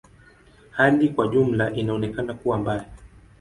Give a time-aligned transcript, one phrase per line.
[0.71, 2.85] Hali kwa ujumla inaonekana kuwa mbaya.